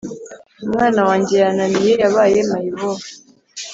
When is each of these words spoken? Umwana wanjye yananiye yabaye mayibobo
Umwana 0.65 0.99
wanjye 1.07 1.35
yananiye 1.43 1.91
yabaye 2.03 2.39
mayibobo 2.49 3.05